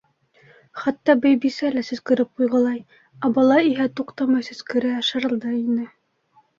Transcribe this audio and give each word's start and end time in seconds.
Хатта 0.83 1.15
Байбисә 1.25 1.69
лә 1.75 1.83
сөскөрөп 1.91 2.33
ҡуйғылай, 2.41 2.81
ә 3.29 3.33
бала 3.39 3.61
иһә 3.71 3.89
туҡтамай 4.01 4.51
сөскөрә, 4.53 4.99
шарылдай 5.13 5.65
ине. 5.67 5.91